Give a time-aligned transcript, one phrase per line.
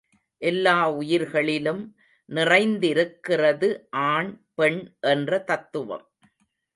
[0.41, 1.81] எல்லா உயிர்களிலும்
[2.29, 3.69] நிறைந்திருக்கிறது
[3.89, 4.81] ஆண், பெண்
[4.99, 6.05] என்ற தத்துவம்.